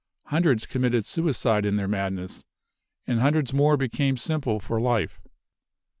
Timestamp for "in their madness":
1.63-2.43